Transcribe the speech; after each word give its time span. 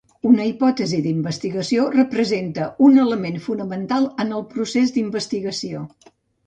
Una 0.27 0.45
hipòtesi 0.51 1.01
d'investigació 1.07 1.85
representa 1.97 2.71
un 2.89 2.99
element 3.05 3.39
fonamental 3.51 4.13
en 4.27 4.35
el 4.41 4.47
procés 4.57 4.97
d'investigació. 4.99 5.89